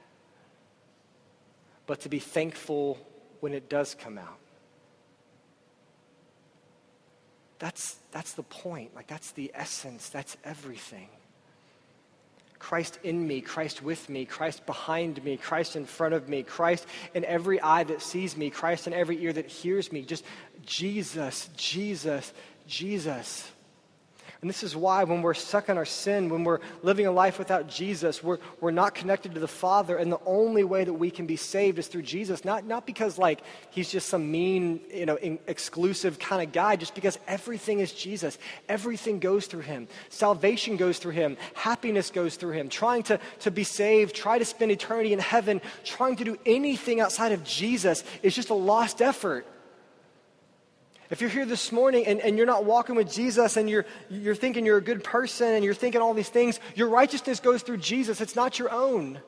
[1.87, 2.97] But to be thankful
[3.39, 4.37] when it does come out
[7.63, 8.93] That's, that's the point.
[8.93, 10.09] Like, that's the essence.
[10.09, 11.07] That's everything.
[12.59, 16.85] Christ in me, Christ with me, Christ behind me, Christ in front of me, Christ
[17.13, 20.01] in every eye that sees me, Christ in every ear that hears me.
[20.01, 20.25] Just
[20.65, 22.33] Jesus, Jesus,
[22.67, 23.49] Jesus.
[24.43, 27.39] And this is why when we're stuck in our sin, when we're living a life
[27.39, 29.95] without Jesus, we're, we're not connected to the Father.
[29.95, 32.43] And the only way that we can be saved is through Jesus.
[32.43, 33.39] Not, not because, like,
[33.69, 37.93] he's just some mean, you know, in, exclusive kind of guy, just because everything is
[37.93, 38.37] Jesus.
[38.67, 39.87] Everything goes through him.
[40.09, 41.37] Salvation goes through him.
[41.53, 42.67] Happiness goes through him.
[42.67, 46.99] Trying to, to be saved, try to spend eternity in heaven, trying to do anything
[46.99, 49.47] outside of Jesus is just a lost effort.
[51.13, 54.33] If you're here this morning and, and you're not walking with Jesus and you're, you're
[54.33, 57.77] thinking you're a good person and you're thinking all these things, your righteousness goes through
[57.77, 58.19] Jesus.
[58.19, 59.19] It's not your own.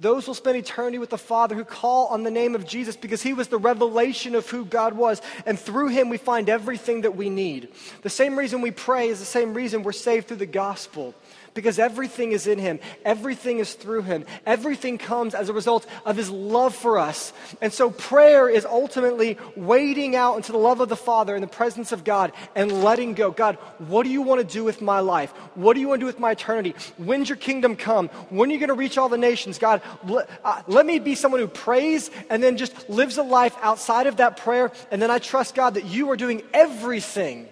[0.00, 3.22] Those will spend eternity with the Father who call on the name of Jesus because
[3.22, 5.22] he was the revelation of who God was.
[5.46, 7.68] And through him, we find everything that we need.
[8.02, 11.14] The same reason we pray is the same reason we're saved through the gospel
[11.56, 16.16] because everything is in him, everything is through him, everything comes as a result of
[16.16, 17.32] his love for us.
[17.60, 21.48] And so prayer is ultimately wading out into the love of the Father in the
[21.48, 23.32] presence of God and letting go.
[23.32, 25.32] God, what do you want to do with my life?
[25.56, 26.74] What do you want to do with my eternity?
[26.98, 28.08] When's your kingdom come?
[28.28, 29.58] When are you going to reach all the nations?
[29.58, 33.56] God, let, uh, let me be someone who prays and then just lives a life
[33.62, 34.70] outside of that prayer.
[34.90, 37.48] And then I trust, God, that you are doing everything.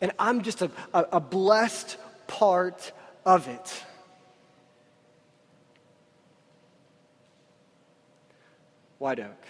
[0.00, 1.96] And I'm just a, a, a blessed
[2.28, 2.92] part
[3.26, 3.82] of it.
[8.98, 9.44] White Oak.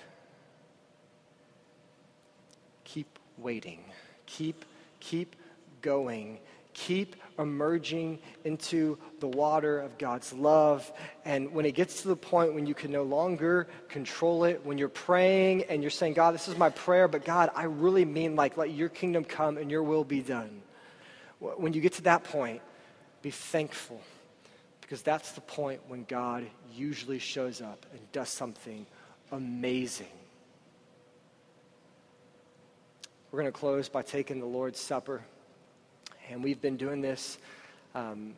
[2.85, 3.85] Keep waiting.
[4.27, 4.65] Keep,
[5.01, 5.37] keep
[5.83, 6.39] going.
[6.75, 10.91] Keep emerging into the water of God's love.
[11.25, 14.79] And when it gets to the point when you can no longer control it, when
[14.79, 18.37] you're praying and you're saying, God, this is my prayer, but God, I really mean
[18.37, 20.63] like, let your kingdom come and your will be done.
[21.41, 22.63] When you get to that point,
[23.29, 24.01] be thankful
[24.81, 28.87] because that's the point when God usually shows up and does something
[29.33, 30.07] amazing.
[33.31, 35.21] We're going to close by taking the Lord's Supper.
[36.31, 37.37] And we've been doing this
[37.95, 38.33] um,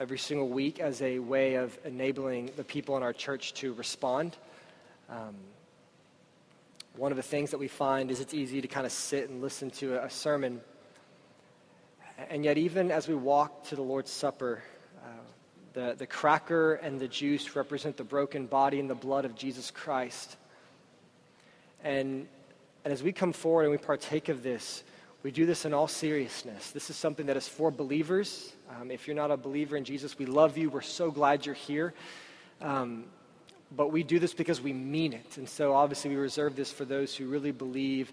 [0.00, 4.38] every single week as a way of enabling the people in our church to respond.
[5.10, 5.34] Um,
[6.96, 9.42] one of the things that we find is it's easy to kind of sit and
[9.42, 10.62] listen to a, a sermon
[12.18, 14.62] and yet, even as we walk to the Lord's Supper,
[15.02, 15.08] uh,
[15.72, 19.70] the, the cracker and the juice represent the broken body and the blood of Jesus
[19.70, 20.36] Christ.
[21.82, 22.26] And,
[22.84, 24.84] and as we come forward and we partake of this,
[25.24, 26.70] we do this in all seriousness.
[26.70, 28.52] This is something that is for believers.
[28.70, 30.70] Um, if you're not a believer in Jesus, we love you.
[30.70, 31.94] We're so glad you're here.
[32.60, 33.06] Um,
[33.74, 35.36] but we do this because we mean it.
[35.38, 38.12] And so, obviously, we reserve this for those who really believe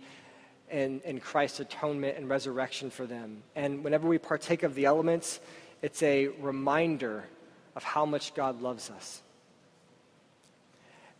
[0.71, 3.43] in Christ's atonement and resurrection for them.
[3.55, 5.39] And whenever we partake of the elements,
[5.81, 7.25] it's a reminder
[7.75, 9.21] of how much God loves us.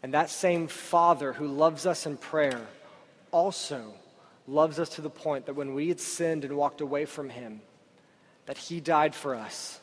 [0.04, 2.62] And that same Father who loves us in prayer
[3.32, 3.94] also
[4.48, 7.62] loves us to the point that when we had sinned and walked away from Him,
[8.48, 9.80] that He died for us.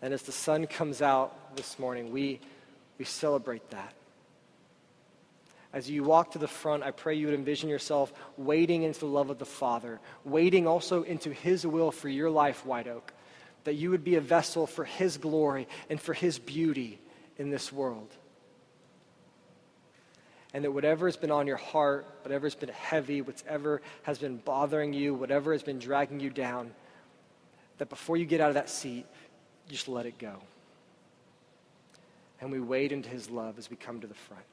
[0.00, 2.40] And as the sun comes out this morning, we,
[2.98, 3.92] we celebrate that.
[5.72, 9.06] As you walk to the front, I pray you would envision yourself wading into the
[9.06, 13.12] love of the Father, wading also into His will for your life, White Oak,
[13.64, 16.98] that you would be a vessel for His glory and for His beauty
[17.38, 18.10] in this world.
[20.52, 24.36] And that whatever has been on your heart, whatever has been heavy, whatever has been
[24.36, 26.72] bothering you, whatever has been dragging you down,
[27.78, 29.06] that before you get out of that seat,
[29.70, 30.34] just let it go.
[32.42, 34.44] And we wade into His love as we come to the front.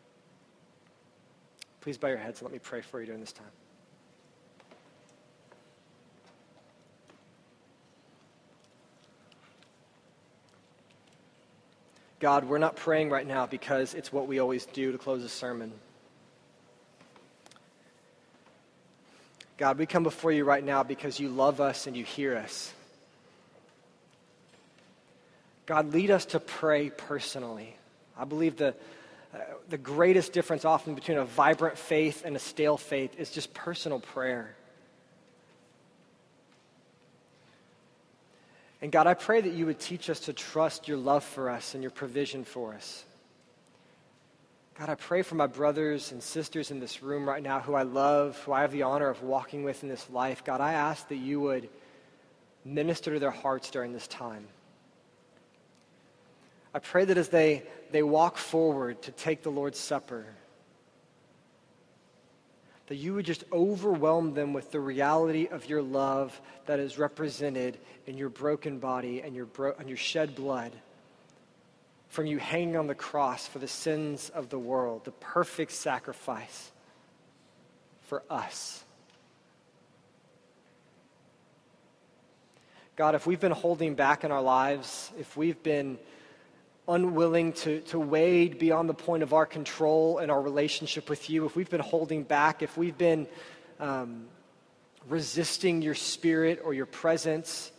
[1.82, 3.48] Please bow your heads and let me pray for you during this time.
[12.20, 15.30] God, we're not praying right now because it's what we always do to close a
[15.30, 15.72] sermon.
[19.58, 22.74] God, we come before you right now because you love us and you hear us.
[25.66, 27.76] God, lead us to pray personally.
[28.18, 28.76] I believe the
[29.70, 34.00] the greatest difference often between a vibrant faith and a stale faith is just personal
[34.00, 34.56] prayer.
[38.82, 41.74] And God, I pray that you would teach us to trust your love for us
[41.74, 43.04] and your provision for us.
[44.80, 47.84] God, I pray for my brothers and sisters in this room right now who I
[47.84, 50.46] love, who I have the honor of walking with in this life.
[50.46, 51.68] God, I ask that you would
[52.64, 54.48] minister to their hearts during this time.
[56.74, 60.26] I pray that as they, they walk forward to take the Lord's Supper,
[62.88, 67.78] that you would just overwhelm them with the reality of your love that is represented
[68.08, 70.72] in your broken body and your, bro- and your shed blood
[72.08, 76.72] from you hanging on the cross for the sins of the world, the perfect sacrifice
[78.02, 78.84] for us.
[82.96, 86.00] God, if we've been holding back in our lives, if we've been
[86.90, 91.46] unwilling to, to wade beyond the point of our control and our relationship with you,
[91.46, 93.28] if we've been holding back, if we've been
[93.80, 94.26] um,
[95.08, 97.72] resisting your spirit or your presence,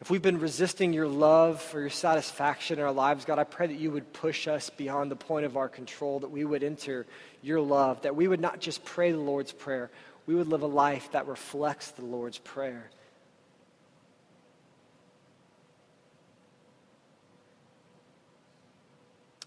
[0.00, 3.66] if we've been resisting your love or your satisfaction in our lives, God, I pray
[3.66, 7.06] that you would push us beyond the point of our control, that we would enter
[7.42, 9.90] your love, that we would not just pray the Lord's Prayer,
[10.26, 12.90] we would live a life that reflects the Lord's Prayer.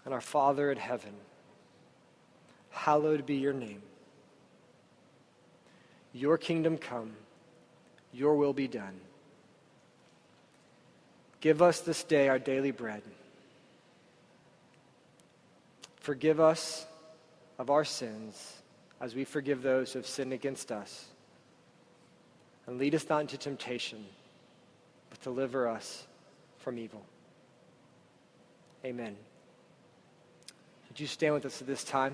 [0.04, 1.14] And our Father in heaven,
[2.70, 3.82] hallowed be your name.
[6.12, 7.12] Your kingdom come,
[8.12, 9.00] your will be done.
[11.40, 13.02] Give us this day our daily bread.
[15.96, 16.86] Forgive us
[17.58, 18.62] of our sins
[19.00, 21.06] as we forgive those who have sinned against us.
[22.66, 24.04] And lead us not into temptation,
[25.10, 26.06] but deliver us
[26.58, 27.04] from evil.
[28.84, 29.16] Amen.
[30.94, 32.12] Would you stand with us at this time?